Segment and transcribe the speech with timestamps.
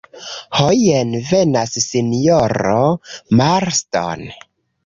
[0.59, 2.81] Ho, jen venas sinjoro
[3.43, 4.29] Marston.